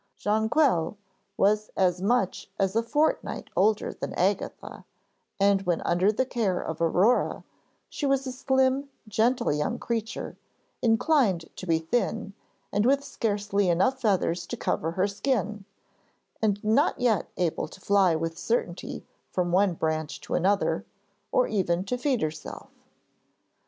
[0.17, 0.97] Jonquil
[1.37, 4.83] was as much as a fortnight older than Agatha,
[5.39, 7.43] and when under the care of Aurore
[7.87, 10.35] she was a slim, gentle young creature,
[10.81, 12.33] inclined to be thin,
[12.71, 15.65] and with scarcely enough feathers to cover her skin,
[16.41, 20.83] and not yet able to fly with certainty from one branch to another,
[21.31, 22.71] or even to feed herself.